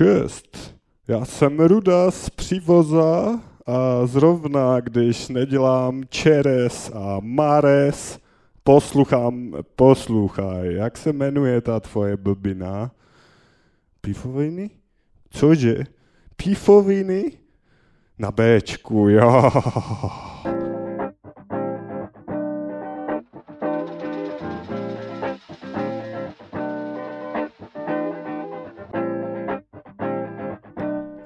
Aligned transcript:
Čest. 0.00 0.76
Já 1.08 1.24
jsem 1.24 1.60
Ruda 1.60 2.10
z 2.10 2.30
Přivoza 2.30 3.40
a 3.66 4.06
zrovna, 4.06 4.80
když 4.80 5.28
nedělám 5.28 6.02
čeres 6.08 6.90
a 6.94 7.18
mares, 7.20 8.18
posluchám, 8.64 9.52
poslouchaj, 9.76 10.74
jak 10.74 10.98
se 10.98 11.12
jmenuje 11.12 11.60
ta 11.60 11.80
tvoje 11.80 12.16
blbina? 12.16 12.90
Pifoviny? 14.00 14.70
Cože? 15.30 15.76
Pifoviny? 16.36 17.32
Na 18.18 18.30
Bčku, 18.30 19.08
jo. 19.08 19.50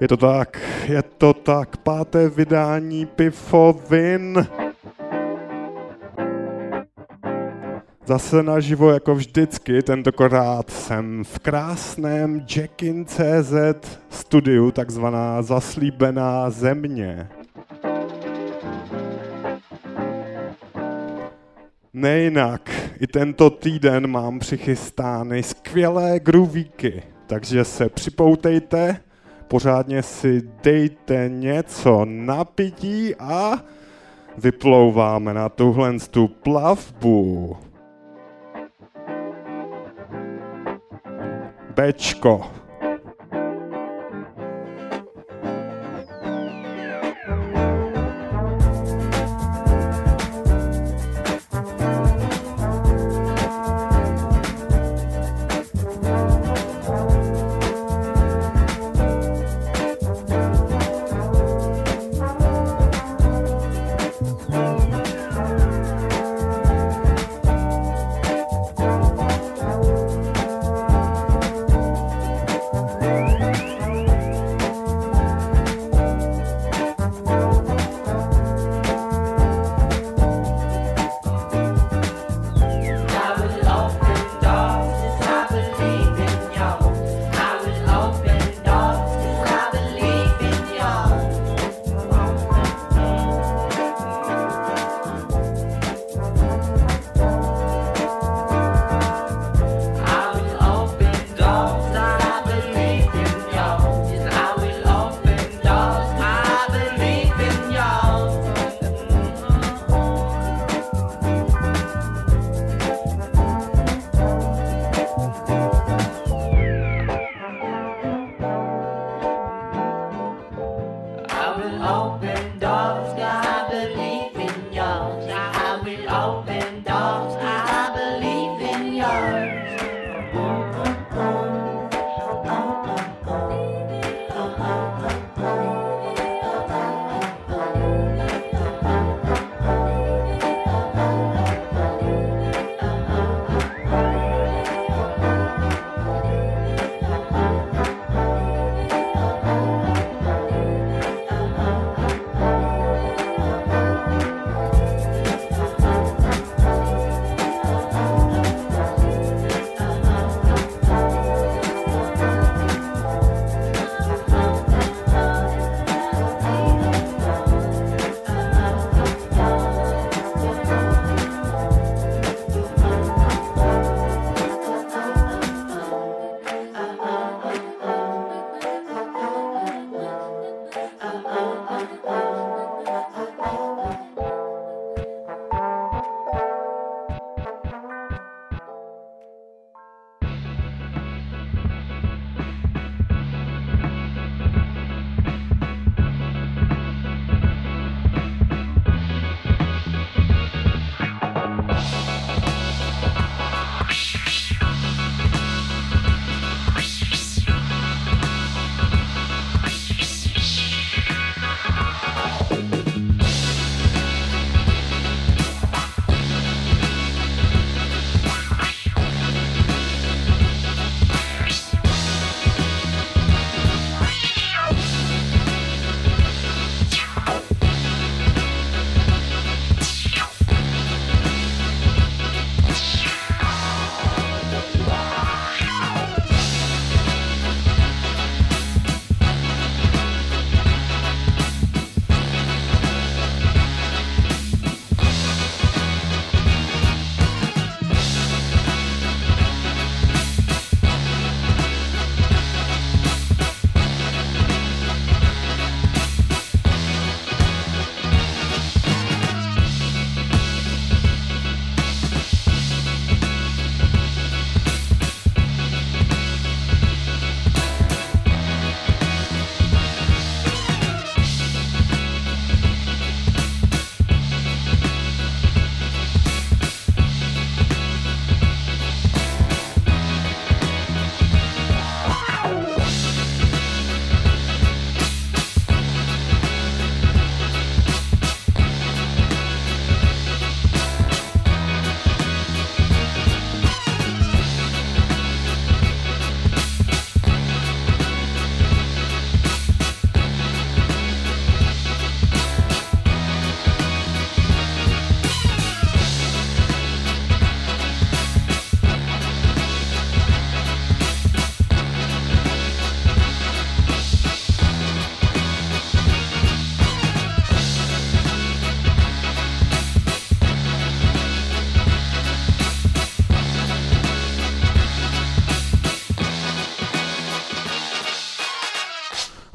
Je 0.05 0.09
to 0.09 0.17
tak, 0.17 0.61
je 0.87 1.01
to 1.01 1.33
tak, 1.33 1.77
páté 1.77 2.29
vydání 2.29 3.05
Pifovin. 3.05 4.47
Zase 8.05 8.43
naživo 8.43 8.91
jako 8.91 9.15
vždycky, 9.15 9.81
tentokrát 9.81 10.69
jsem 10.69 11.23
v 11.23 11.39
krásném 11.39 12.45
Jackin.cz 12.55 13.53
studiu, 14.09 14.71
takzvaná 14.71 15.41
zaslíbená 15.41 16.49
země. 16.49 17.29
Nejinak, 21.93 22.69
i 22.99 23.07
tento 23.07 23.49
týden 23.49 24.07
mám 24.07 24.39
přichystány 24.39 25.43
skvělé 25.43 26.19
groovíky, 26.19 27.03
takže 27.27 27.65
se 27.65 27.89
připoutejte, 27.89 29.04
pořádně 29.47 30.03
si 30.03 30.41
dejte 30.63 31.29
něco 31.29 32.05
na 32.05 32.45
pití 32.45 33.15
a 33.15 33.51
vyplouváme 34.37 35.33
na 35.33 35.49
tuhle 35.49 35.99
tu 35.99 36.27
plavbu. 36.27 37.57
Bčko. 41.75 42.54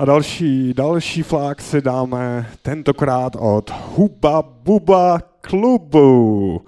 A 0.00 0.05
další, 0.05 0.75
další 0.75 1.23
flák 1.23 1.61
si 1.61 1.81
dáme 1.81 2.47
tentokrát 2.62 3.37
od 3.38 3.70
Huba 3.70 4.43
Buba 4.43 5.19
klubu. 5.41 6.61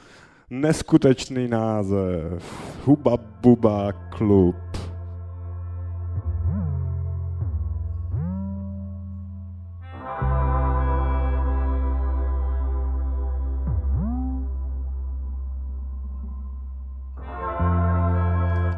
Neskutečný 0.50 1.48
název. 1.48 2.42
Huba 2.84 3.16
Buba 3.40 3.92
klub. 3.92 4.56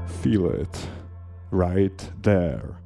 Feel 0.06 0.60
it 0.60 0.88
right 1.52 2.12
there. 2.20 2.83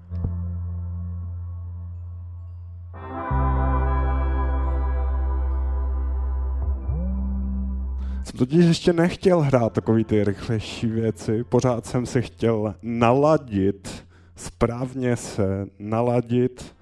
Jsem 8.29 8.39
totiž 8.39 8.65
ještě 8.65 8.93
nechtěl 8.93 9.41
hrát 9.41 9.73
takový 9.73 10.05
ty 10.05 10.25
rychlejší 10.25 10.87
věci, 10.87 11.45
pořád 11.45 11.87
jsem 11.87 12.07
se 12.07 12.23
chtěl 12.23 12.75
naladit, 12.83 14.07
správně 14.37 15.17
se 15.17 15.67
naladit, 15.79 16.77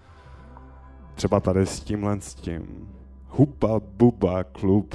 třeba 1.15 1.41
tady 1.41 1.67
s 1.67 1.81
tímhle 1.81 2.21
s 2.21 2.35
tím. 2.35 2.89
Huba 3.27 3.81
Buba 3.81 4.45
klub 4.45 4.95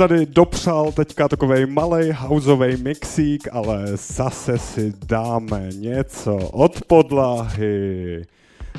tady 0.00 0.26
dopřál 0.26 0.92
teďka 0.92 1.28
takovej 1.28 1.66
malej 1.66 2.12
houseový 2.12 2.82
mixík, 2.82 3.48
ale 3.52 3.86
zase 3.96 4.58
si 4.58 4.92
dáme 5.06 5.68
něco 5.76 6.36
od 6.36 6.84
podlahy. 6.86 8.22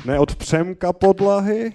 Ne 0.06 0.18
od 0.18 0.36
Přemka 0.36 0.92
podlahy, 0.92 1.72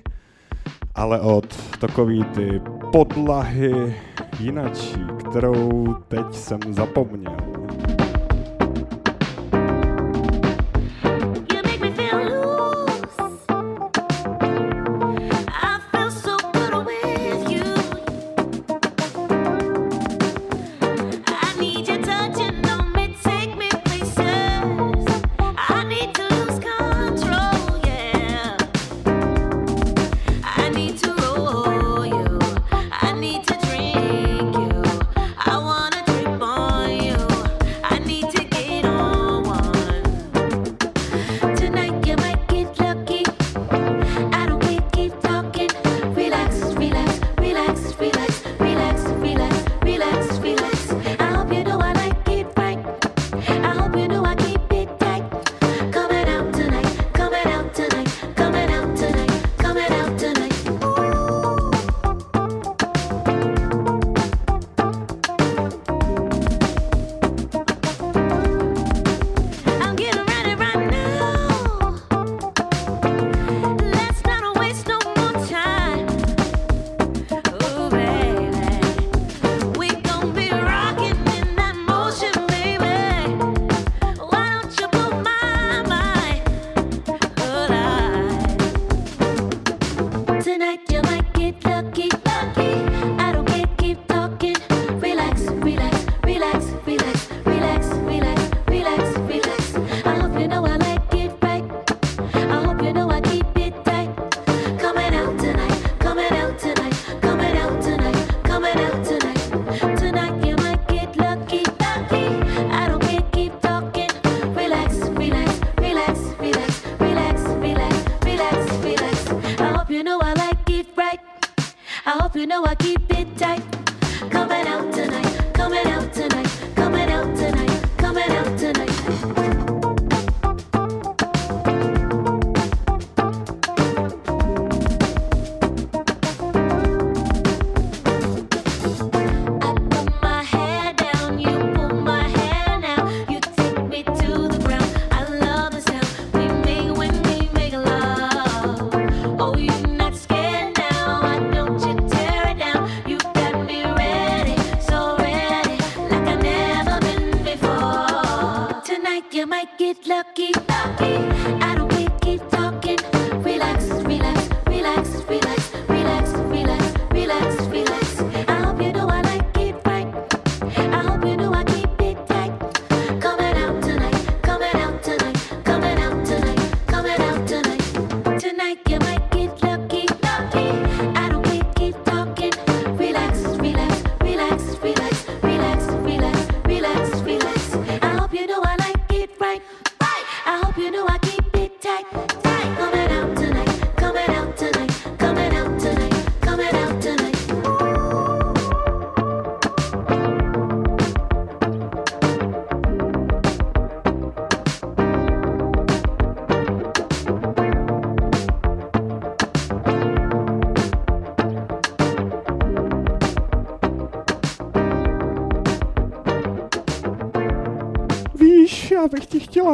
ale 0.95 1.19
od 1.21 1.55
takový 1.79 2.23
ty 2.23 2.62
podlahy 2.91 3.95
jinačí, 4.39 4.99
kterou 5.29 5.95
teď 6.07 6.25
jsem 6.31 6.60
zapomněl. 6.69 7.66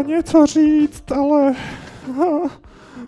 něco 0.03 0.45
říct, 0.45 1.11
ale 1.11 1.55
ha, 2.15 2.49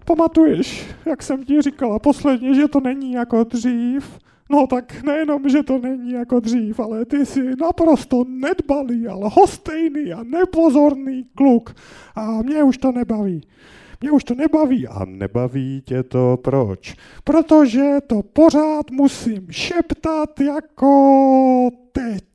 pamatuješ, 0.06 0.88
jak 1.06 1.24
jsem 1.24 1.44
ti 1.44 1.62
říkala 1.62 2.00
posledně, 2.00 2.56
že 2.56 2.68
to 2.68 2.80
není 2.80 3.12
jako 3.12 3.44
dřív. 3.44 4.20
No 4.50 4.68
tak 4.68 5.04
nejenom, 5.04 5.50
že 5.50 5.64
to 5.64 5.78
není 5.78 6.12
jako 6.12 6.40
dřív, 6.40 6.80
ale 6.80 7.06
ty 7.06 7.26
jsi 7.26 7.52
naprosto 7.62 8.24
nedbalý, 8.28 9.08
ale 9.08 9.30
hostejný 9.34 10.14
a 10.14 10.24
nepozorný 10.24 11.26
kluk. 11.36 11.76
A 12.16 12.42
mě 12.42 12.64
už 12.64 12.78
to 12.78 12.92
nebaví. 12.92 13.42
Mě 14.02 14.12
už 14.12 14.24
to 14.24 14.36
nebaví 14.36 14.88
a 14.88 15.06
nebaví 15.06 15.82
tě 15.86 16.04
to 16.04 16.40
proč? 16.42 16.96
Protože 17.24 17.98
to 18.08 18.24
pořád 18.24 18.92
musím 18.92 19.48
šeptat 19.50 20.40
jako 20.42 21.70
teď. 21.92 22.26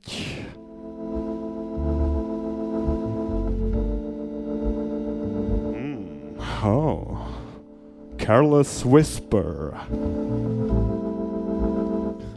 Oh. 6.63 7.17
Careless 8.25 8.85
Whisper. 8.85 9.73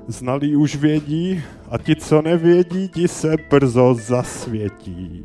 Znalí 0.08 0.56
už 0.56 0.76
vědí 0.76 1.42
a 1.70 1.78
ti, 1.78 1.96
co 1.96 2.22
nevědí, 2.22 2.88
ti 2.88 3.08
se 3.08 3.36
brzo 3.50 3.94
zasvětí. 3.94 5.24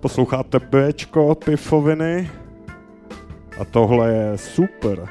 Posloucháte 0.00 0.58
Bčko, 0.58 1.34
pifoviny 1.34 2.30
a 3.60 3.64
tohle 3.64 4.12
je 4.12 4.38
super. 4.38 5.08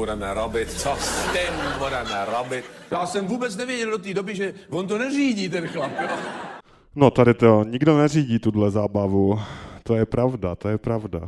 Budeme 0.00 0.34
robit? 0.34 0.72
Co 0.72 0.96
s 0.98 1.32
tím 1.32 1.54
budeme 1.78 2.24
robit? 2.24 2.64
Já 2.90 3.06
jsem 3.06 3.26
vůbec 3.26 3.56
nevěděl 3.56 3.90
do 3.90 3.98
té 3.98 4.14
doby, 4.14 4.36
že 4.36 4.54
on 4.70 4.86
to 4.86 4.98
neřídí, 4.98 5.48
ten 5.48 5.66
chlap. 5.68 5.90
Jo? 6.02 6.08
No 6.96 7.10
tady 7.10 7.34
to 7.34 7.64
nikdo 7.64 7.98
neřídí 7.98 8.38
tuhle 8.38 8.70
zábavu. 8.70 9.40
To 9.82 9.94
je 9.94 10.06
pravda, 10.06 10.54
to 10.54 10.68
je 10.68 10.78
pravda. 10.78 11.20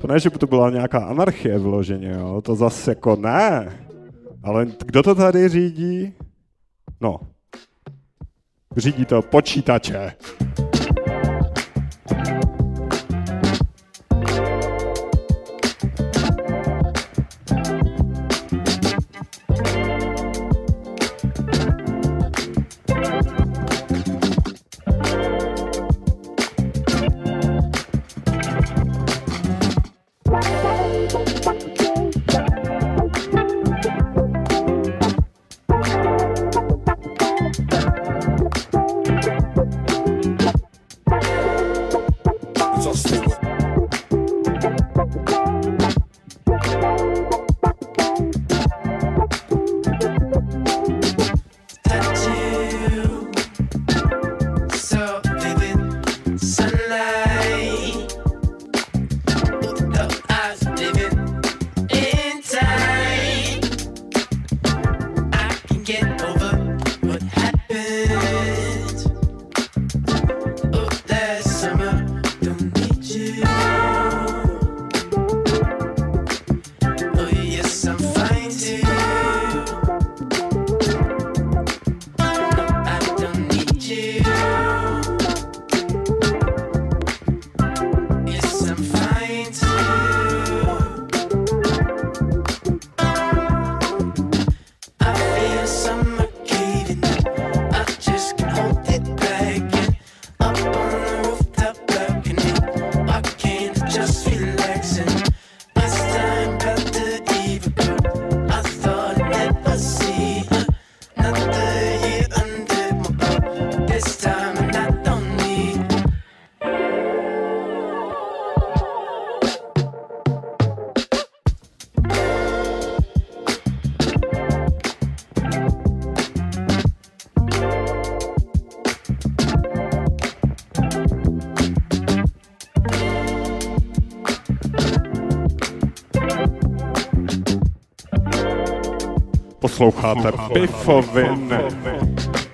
To 0.00 0.06
ne, 0.08 0.20
že 0.20 0.30
by 0.30 0.38
to 0.38 0.46
byla 0.46 0.70
nějaká 0.70 0.98
anarchie 0.98 1.58
vyloženě, 1.58 2.10
jo? 2.10 2.42
to 2.42 2.54
zase 2.54 2.90
jako 2.90 3.16
ne. 3.16 3.81
Ale 4.42 4.66
kdo 4.86 5.02
to 5.02 5.14
tady 5.14 5.48
řídí? 5.48 6.12
No, 7.00 7.20
řídí 8.76 9.04
to 9.04 9.22
počítače. 9.22 10.12
Co 42.92 43.41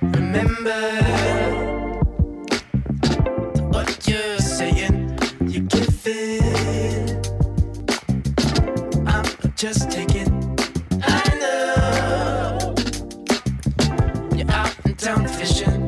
Remember 0.00 0.80
what 3.68 4.08
you're 4.08 4.38
saying. 4.38 5.16
Giving. 5.46 7.20
I'm 9.06 9.26
just 9.56 9.90
taking. 9.90 10.56
I 11.02 11.22
know 11.40 12.74
you're 14.34 14.50
out 14.50 14.74
in 14.86 14.94
town 14.96 15.28
fishing. 15.28 15.87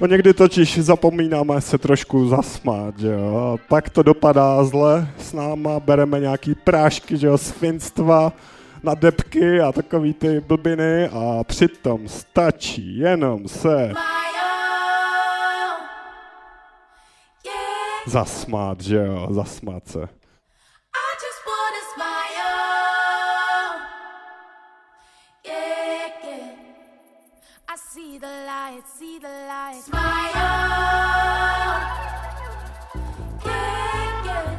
No 0.00 0.06
někdy 0.06 0.34
totiž 0.34 0.78
zapomínáme 0.78 1.60
se 1.60 1.78
trošku 1.78 2.28
zasmát, 2.28 2.98
že 2.98 3.12
jo. 3.12 3.36
A 3.36 3.68
pak 3.68 3.90
to 3.90 4.02
dopadá 4.02 4.64
zle 4.64 5.08
s 5.18 5.32
náma, 5.32 5.80
bereme 5.80 6.20
nějaký 6.20 6.54
prášky, 6.54 7.16
že 7.16 7.26
jo, 7.26 7.38
svinstva 7.38 8.32
na 8.82 8.94
depky 8.94 9.60
a 9.60 9.72
takový 9.72 10.14
ty 10.14 10.40
blbiny 10.40 11.08
a 11.08 11.44
přitom 11.44 12.08
stačí 12.08 12.98
jenom 12.98 13.48
se 13.48 13.92
zasmát, 18.06 18.80
že 18.80 18.96
jo, 18.96 19.28
zasmát 19.30 19.88
se. 19.88 20.08
See 28.16 28.20
the 28.20 28.44
light, 28.46 28.82
see 28.98 29.18
the 29.18 29.28
light. 29.28 29.82
Smile. 29.82 30.32
Yeah, 33.44 34.24
yeah. 34.24 34.56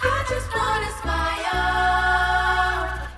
I 0.00 0.24
just 0.28 0.48
wanna 0.54 0.90
smile. 1.02 1.60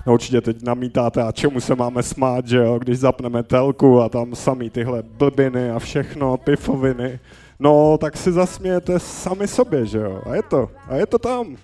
No 0.06 0.12
určitě 0.12 0.40
teď 0.40 0.62
namítáte, 0.62 1.22
a 1.22 1.32
čemu 1.32 1.60
se 1.60 1.74
máme 1.74 2.02
smát, 2.02 2.46
že 2.46 2.56
jo, 2.56 2.78
když 2.78 2.98
zapneme 2.98 3.42
telku 3.42 4.00
a 4.00 4.08
tam 4.08 4.34
samý 4.34 4.70
tyhle 4.70 5.02
blbiny 5.02 5.70
a 5.70 5.78
všechno, 5.78 6.36
pifoviny. 6.36 7.20
No, 7.58 7.98
tak 7.98 8.16
si 8.16 8.32
zasmějete 8.32 8.98
sami 8.98 9.48
sobě, 9.48 9.86
že 9.86 9.98
jo, 9.98 10.22
a 10.30 10.34
je 10.34 10.42
to, 10.42 10.70
a 10.88 10.94
je 10.94 11.06
to 11.06 11.18
tam. 11.18 11.56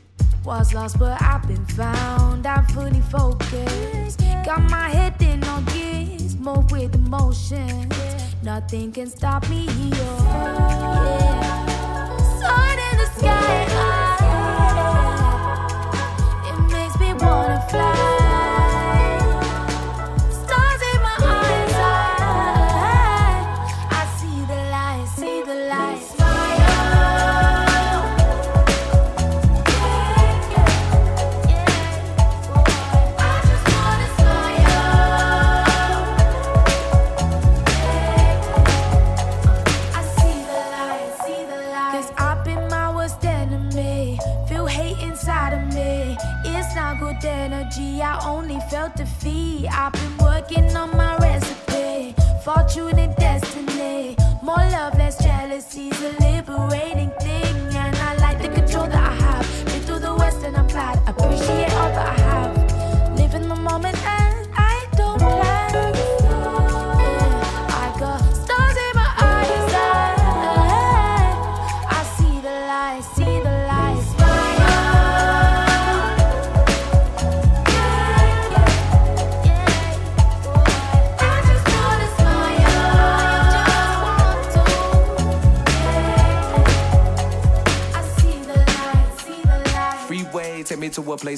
Was 0.45 0.73
lost, 0.73 0.97
but 0.97 1.09
I've 1.21 1.47
been 1.47 1.67
found. 1.67 2.47
I'm 2.47 2.67
fully 2.67 3.03
focused. 3.11 4.21
Got 4.45 4.69
my 4.71 4.91
head 4.91 5.23
in 5.23 5.45
on 5.45 5.65
gears, 5.65 5.92
move 6.43 6.71
with 6.73 6.95
emotion. 6.95 7.89
Nothing 8.43 8.91
can 8.93 9.09
stop 9.09 9.49
me. 9.49 9.67
Oh, 9.71 9.79
yeah. 11.21 12.17
Sun 12.41 12.79
in 12.91 12.97
the 12.99 13.07
sky. 13.17 13.67
Ah, 13.71 15.39
it 16.49 16.59
makes 16.73 16.99
me 16.99 17.13
wanna 17.15 17.61
fly. 17.71 18.22
Working 50.53 50.77
on 50.77 50.97
my 50.97 51.17
recipe. 51.19 52.15
Fortune 52.45 52.99
and 52.99 53.15
destiny. 53.17 54.17
More 54.43 54.57
love, 54.57 54.97
less 54.99 55.23
jealousy, 55.23 55.91
a 55.91 56.32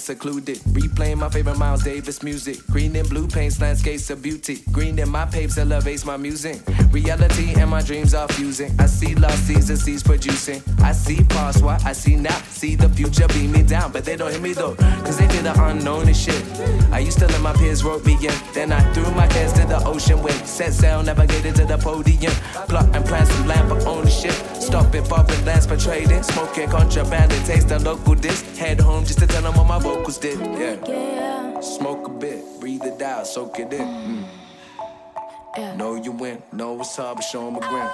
secluded. 0.04 0.58
Replaying 0.76 1.18
my 1.18 1.28
favorite 1.28 1.58
Miles 1.58 1.82
Davis 1.82 2.22
music. 2.22 2.58
Green 2.66 2.94
and 2.96 3.08
blue 3.08 3.26
paints 3.26 3.60
landscapes 3.60 4.10
of 4.10 4.22
beauty. 4.22 4.62
Green 4.70 4.98
in 4.98 5.08
my 5.08 5.24
papes 5.24 5.56
elevates 5.56 6.04
my 6.04 6.16
music. 6.16 6.60
Reality 6.92 7.54
and 7.58 7.70
my 7.70 7.80
dreams 7.82 8.14
are 8.14 8.28
fusing. 8.28 8.70
I 8.78 8.86
see 8.86 9.14
lost 9.14 9.46
seasons, 9.46 9.82
seeds 9.82 10.02
producing. 10.02 10.62
I 10.82 10.92
see 10.92 11.24
past 11.24 11.64
what 11.64 11.84
I 11.84 11.92
see 11.92 12.16
now. 12.16 12.36
See 12.48 12.76
the 12.76 12.88
future 12.90 13.26
beat 13.28 13.48
me 13.48 13.62
down, 13.62 13.92
but 13.92 14.04
they 14.04 14.16
don't 14.16 14.30
hear 14.30 14.40
me 14.40 14.52
though. 14.52 14.74
Cause 15.04 15.16
they 15.16 15.26
did 15.26 15.44
the 15.44 15.54
unknown 15.64 16.06
and 16.06 16.16
shit. 16.16 16.42
I 16.92 16.98
used 16.98 17.18
to 17.20 17.26
let 17.26 17.40
my 17.40 17.54
peers 17.54 17.82
rope 17.82 18.04
me 18.04 18.14
in. 18.14 18.34
Then 18.52 18.72
I 18.72 18.80
threw 18.92 19.10
my 19.12 19.26
cares 19.28 19.52
to 19.54 19.66
the 19.66 19.82
ocean 19.86 20.22
wind. 20.22 20.46
Set 20.46 20.72
sail, 20.74 21.02
navigated 21.02 21.54
to 21.56 21.64
the 21.64 21.78
podium. 21.78 22.32
Plot 22.68 22.94
and 22.94 23.04
plan 23.06 23.24
some 23.26 23.46
land 23.46 23.68
for 23.68 23.88
ownership. 23.88 24.34
Stopping 24.74 25.04
foreign 25.04 25.44
lands 25.44 25.66
for 25.66 25.76
trading. 25.76 26.24
Smoking 26.24 26.68
contraband 26.68 27.32
and 27.32 27.46
taste 27.46 27.68
the 27.68 27.78
local 27.78 28.16
dish. 28.16 28.40
Head 28.58 28.80
home 28.80 29.04
just 29.04 29.20
to 29.20 29.26
tell 29.28 29.42
them 29.42 29.54
what 29.54 29.68
my 29.68 29.78
vocals 29.78 30.18
did. 30.18 30.40
Yeah. 30.40 30.76
Yeah, 30.88 31.60
Smoke 31.60 32.08
a 32.08 32.10
bit, 32.10 32.42
breathe 32.58 32.82
it 32.82 33.00
out, 33.00 33.24
soak 33.28 33.60
it 33.60 33.72
in. 33.72 33.86
Mm. 33.86 34.24
yeah. 35.56 35.76
Know 35.76 35.94
you 35.94 36.10
win, 36.10 36.42
know 36.52 36.72
what's 36.72 36.98
up, 36.98 37.18
but 37.18 37.22
show 37.22 37.46
'em 37.46 37.54
a 37.54 37.60
grin. 37.60 37.88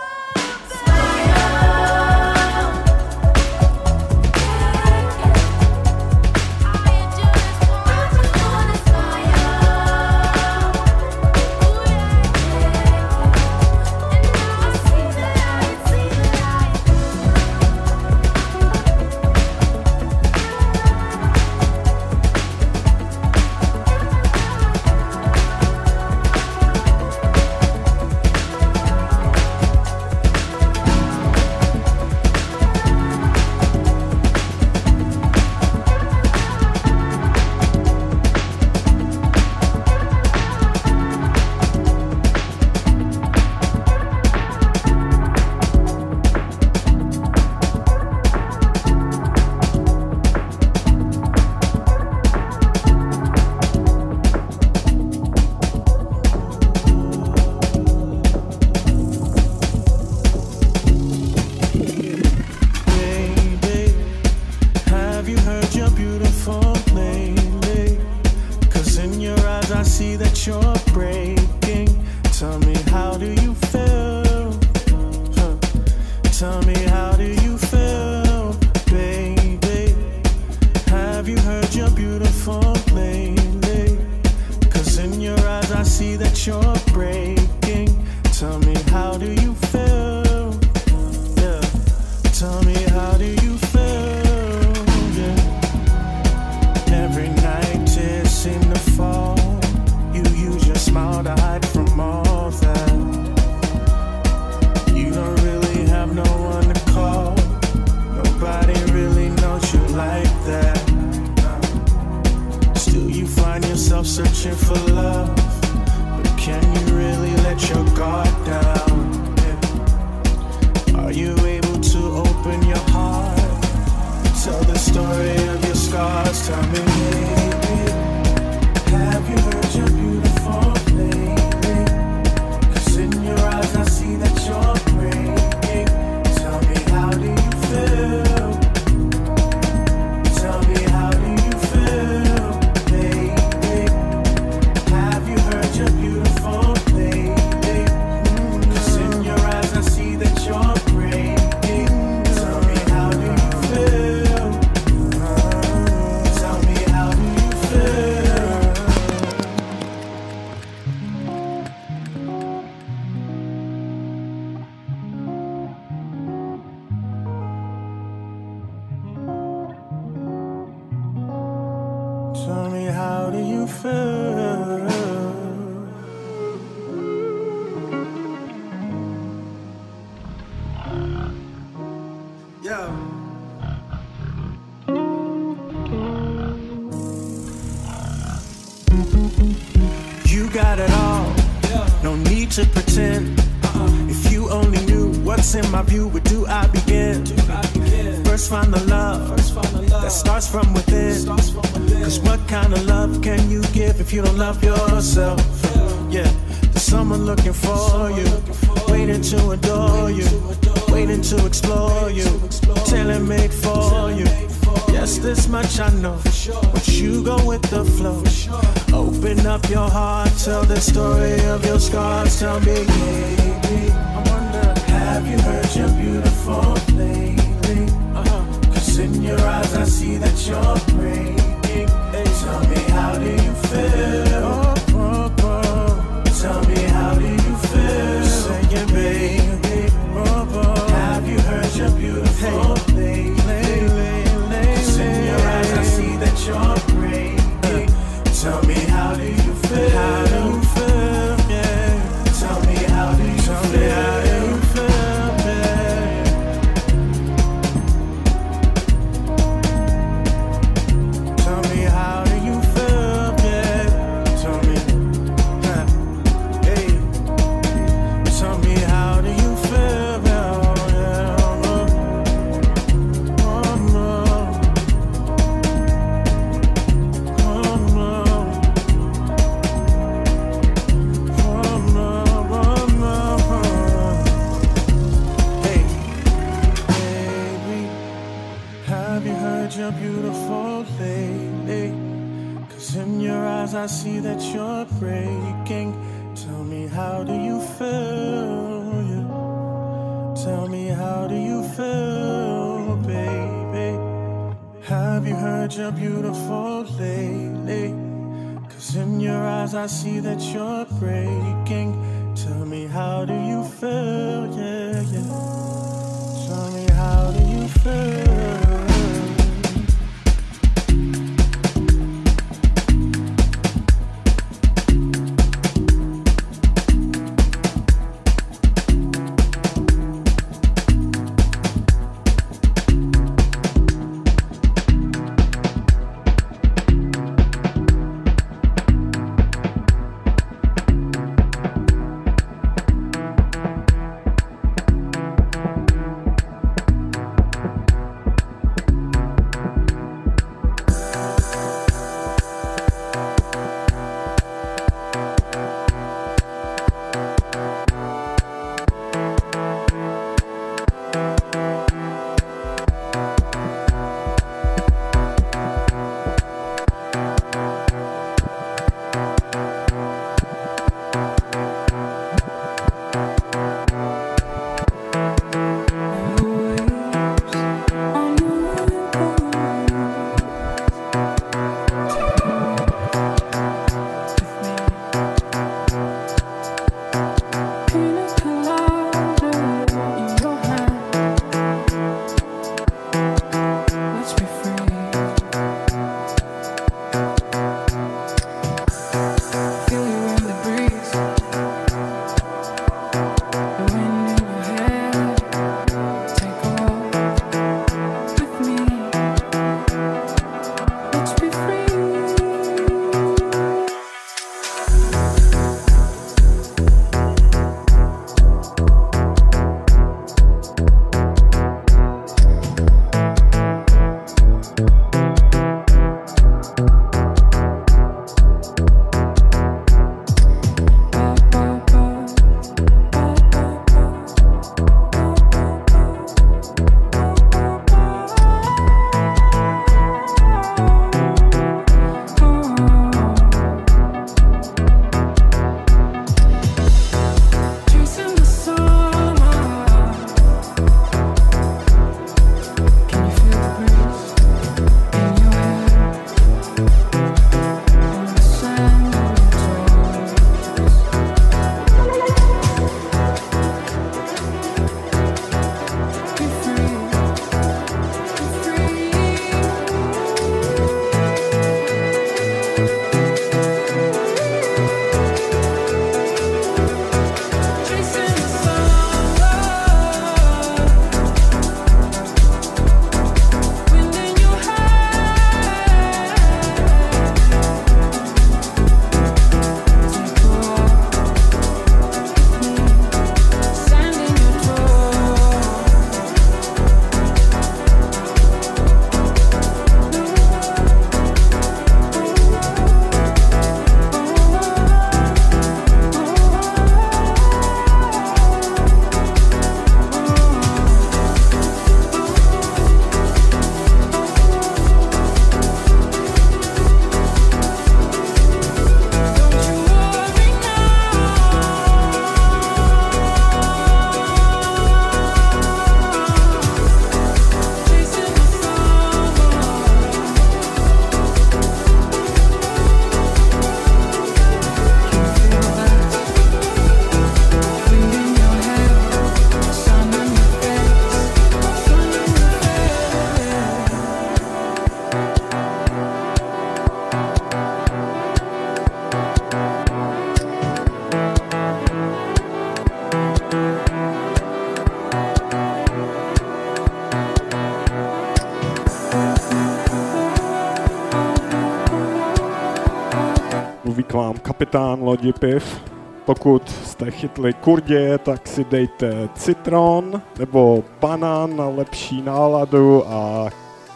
Kapitán 564.50 565.02
lodi 565.02 565.32
piv. 565.32 565.80
Pokud 566.24 566.68
jste 566.68 567.10
chytli 567.10 567.52
kurdě, 567.52 568.18
tak 568.18 568.48
si 568.48 568.64
dejte 568.64 569.28
citron 569.34 570.22
nebo 570.38 570.84
banán 571.00 571.56
na 571.56 571.68
lepší 571.68 572.22
náladu 572.22 573.08
a 573.08 573.48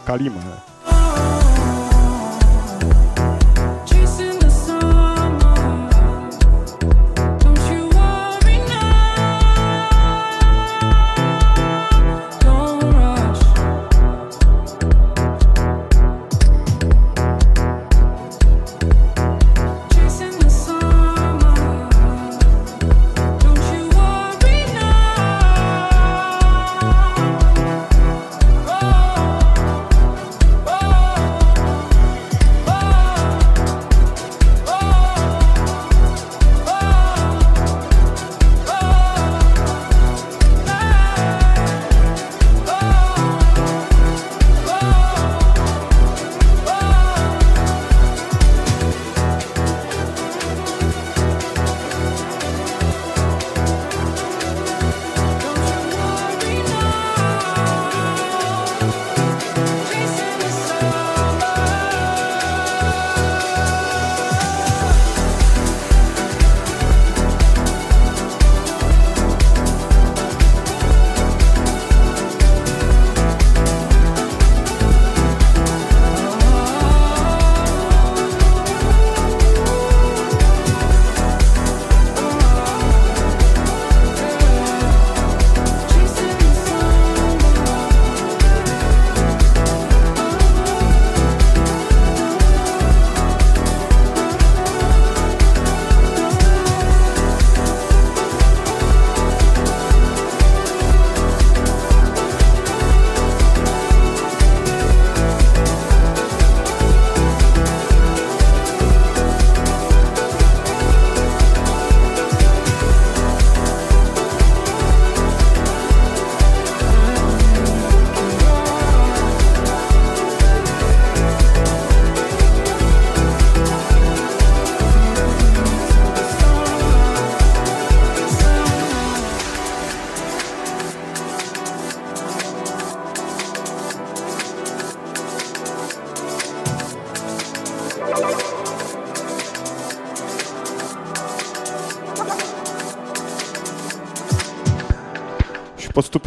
kalíme. 0.03 0.74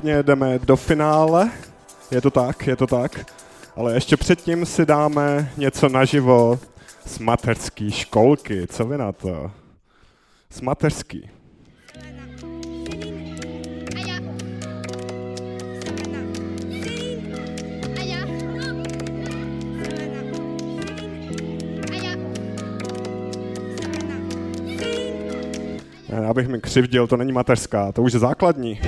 Postupně 0.08 0.22
jdeme 0.22 0.58
do 0.58 0.76
finále. 0.76 1.50
Je 2.10 2.20
to 2.20 2.30
tak, 2.30 2.66
je 2.66 2.76
to 2.76 2.86
tak. 2.86 3.26
Ale 3.76 3.94
ještě 3.94 4.16
předtím 4.16 4.66
si 4.66 4.86
dáme 4.86 5.52
něco 5.56 5.88
naživo 5.88 6.58
z 7.06 7.18
mateřské 7.18 7.90
školky. 7.90 8.66
Co 8.66 8.84
vy 8.84 8.98
na 8.98 9.12
to? 9.12 9.50
Z 10.50 10.60
mateřský. 10.60 11.30
Ne, 26.08 26.22
Já 26.22 26.34
bych 26.34 26.48
mi 26.48 26.60
křivdil, 26.60 27.06
to 27.06 27.16
není 27.16 27.32
mateřská, 27.32 27.92
to 27.92 28.02
už 28.02 28.12
je 28.12 28.18
základní. 28.18 28.80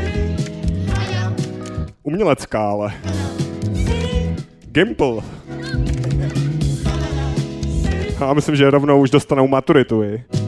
Umělecká, 2.10 2.70
ale. 2.70 2.92
Gimple. 4.72 5.22
Já 8.20 8.32
myslím, 8.32 8.56
že 8.56 8.70
rovnou 8.70 9.00
už 9.00 9.10
dostanou 9.10 9.48
maturitu. 9.48 10.02
i. 10.02 10.39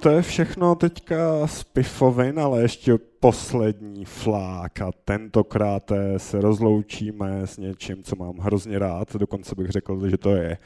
to 0.00 0.08
je 0.08 0.22
všechno 0.22 0.74
teďka 0.74 1.46
z 1.46 1.64
pifovin, 1.64 2.40
ale 2.40 2.62
ještě 2.62 2.98
poslední 3.20 4.04
flák 4.04 4.80
a 4.80 4.90
tentokrát 5.04 5.92
se 6.16 6.40
rozloučíme 6.40 7.40
s 7.44 7.58
něčím, 7.58 8.02
co 8.02 8.16
mám 8.16 8.38
hrozně 8.38 8.78
rád. 8.78 9.16
Dokonce 9.16 9.54
bych 9.54 9.70
řekl, 9.70 10.08
že 10.08 10.16
to 10.16 10.30
je 10.30 10.58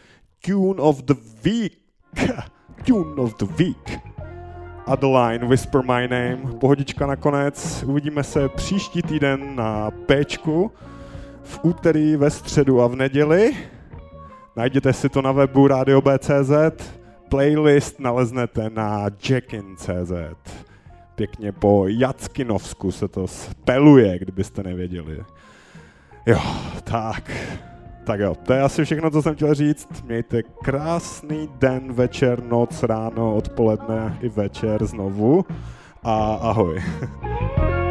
Tune 0.44 0.82
of 0.82 1.02
the 1.02 1.14
Week. 1.42 1.72
Tune 2.86 3.22
of 3.22 3.36
the 3.38 3.44
Week. 3.44 4.00
Adeline, 4.86 5.46
Whisper 5.48 5.82
My 5.82 6.08
Name, 6.08 6.58
pohodička 6.60 7.06
nakonec. 7.06 7.84
Uvidíme 7.86 8.24
se 8.24 8.48
příští 8.48 9.02
týden 9.02 9.56
na 9.56 9.90
pečku 9.90 10.70
v 11.42 11.60
úterý, 11.62 12.16
ve 12.16 12.30
středu 12.30 12.82
a 12.82 12.86
v 12.86 12.96
neděli. 12.96 13.56
Najděte 14.56 14.92
si 14.92 15.08
to 15.08 15.22
na 15.22 15.32
webu 15.32 15.66
radio.bcz 15.66 17.01
playlist 17.32 18.00
naleznete 18.00 18.70
na 18.70 19.06
jackin.cz. 19.28 20.12
Pěkně 21.14 21.52
po 21.52 21.84
Jackinovsku 21.88 22.92
se 22.92 23.08
to 23.08 23.26
speluje, 23.26 24.18
kdybyste 24.18 24.62
nevěděli. 24.62 25.24
Jo, 26.26 26.40
tak. 26.84 27.30
Tak 28.04 28.20
jo, 28.20 28.34
to 28.34 28.52
je 28.52 28.62
asi 28.62 28.84
všechno, 28.84 29.10
co 29.10 29.22
jsem 29.22 29.34
chtěl 29.34 29.54
říct. 29.54 30.02
Mějte 30.06 30.42
krásný 30.42 31.48
den, 31.58 31.92
večer, 31.92 32.42
noc, 32.42 32.82
ráno, 32.82 33.36
odpoledne 33.36 34.18
i 34.20 34.28
večer 34.28 34.86
znovu. 34.86 35.44
A 36.02 36.34
ahoj. 36.34 36.82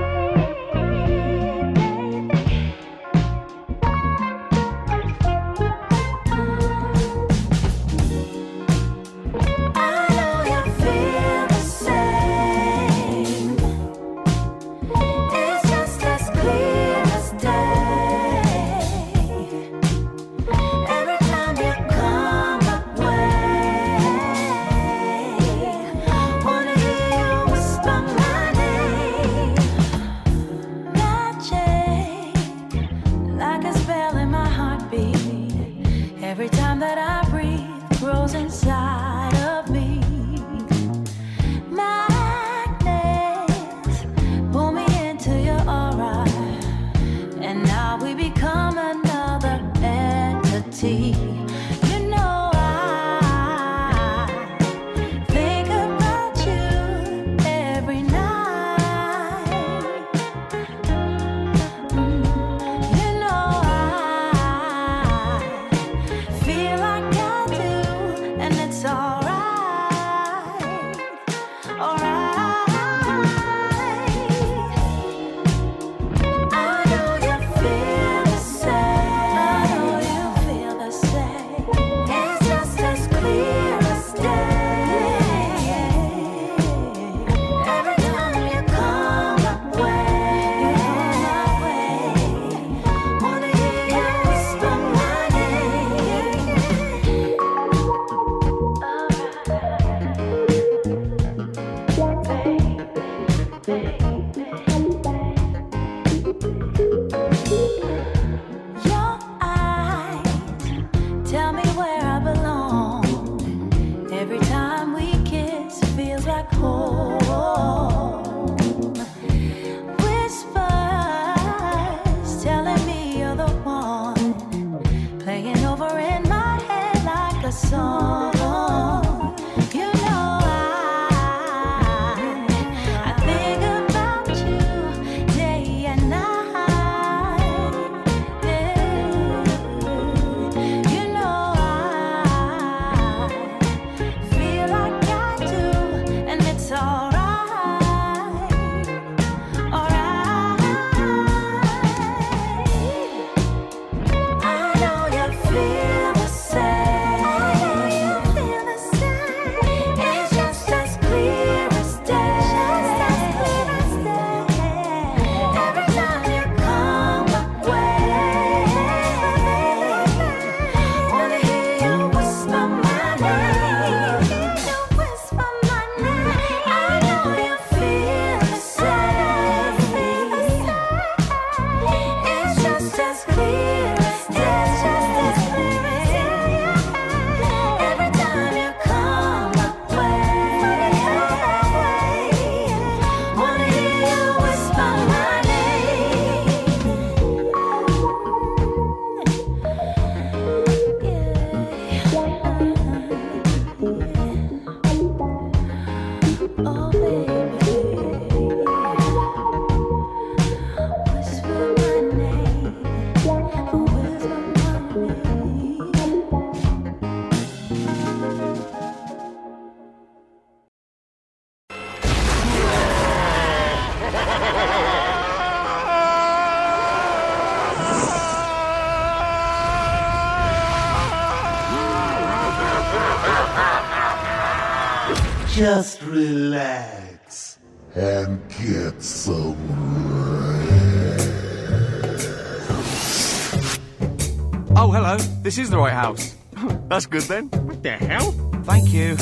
This 245.52 245.58
is 245.58 245.70
the 245.70 245.80
right 245.80 245.92
house. 245.92 246.34
That's 246.88 247.06
good 247.06 247.24
then. 247.24 247.50
What 247.50 247.84
the 247.84 247.92
hell? 247.92 248.32
Thank 248.64 248.94
you. 248.94 249.18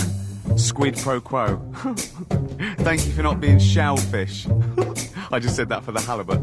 Squid 0.58 0.96
pro 0.96 1.20
quo. 1.20 1.58
Thank 2.86 3.08
you 3.08 3.14
for 3.14 3.24
not 3.24 3.42
being 3.42 3.58
shellfish. 3.58 4.46
I 5.32 5.40
just 5.40 5.56
said 5.56 5.70
that 5.70 5.84
for 5.84 5.92
the 5.92 6.02
halibut. 6.02 6.40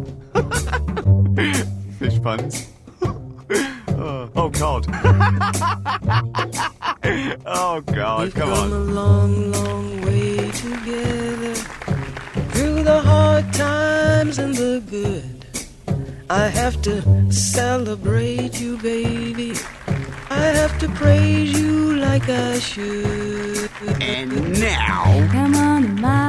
Fish 2.01 2.21
puns. 2.21 2.69
oh, 3.01 4.29
oh, 4.35 4.49
God. 4.49 4.87
oh, 7.47 7.81
God. 7.83 8.23
We've 8.23 8.35
Come 8.35 8.49
come 8.49 8.59
on. 8.59 8.73
a 8.73 8.79
long, 8.79 9.53
long 9.53 10.01
way 10.01 10.51
together 10.51 11.55
through 12.51 12.83
the 12.83 13.03
hard 13.05 13.55
times 13.55 14.41
and 14.41 14.53
the 14.53 14.83
good. 14.91 15.47
I 16.29 16.49
have 16.49 16.83
to 16.83 17.31
celebrate 17.31 18.61
you, 18.61 18.79
baby. 18.79 19.55
I 20.47 20.51
have 20.51 20.79
to 20.79 20.89
praise 20.91 21.53
you 21.61 21.97
like 21.97 22.29
I 22.29 22.61
should. 22.61 23.69
And 24.01 24.61
now. 24.61 25.29
Come 25.33 25.57
on 25.57 26.01
my 26.01 26.26